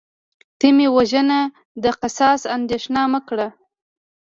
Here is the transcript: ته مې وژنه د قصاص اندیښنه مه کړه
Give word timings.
ته 0.59 0.67
مې 0.75 0.87
وژنه 0.95 1.39
د 1.83 1.85
قصاص 2.01 2.41
اندیښنه 2.55 3.01
مه 3.11 3.19
کړه 3.27 3.47